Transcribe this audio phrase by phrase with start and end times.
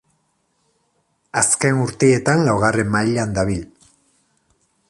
[1.43, 3.63] Azken urteetan laugarren mailan dabil.